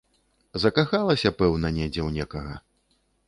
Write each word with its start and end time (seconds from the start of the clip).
Закахалася, 0.63 1.31
пэўна, 1.43 1.67
недзе 1.77 2.01
ў 2.07 2.21
некага. 2.21 2.59